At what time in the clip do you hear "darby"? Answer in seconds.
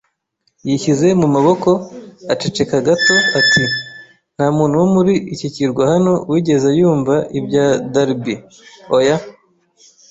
7.93-8.35